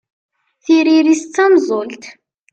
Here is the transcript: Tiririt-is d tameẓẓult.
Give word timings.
Tiririt-is 0.63 1.23
d 1.25 1.27
tameẓẓult. 1.33 2.03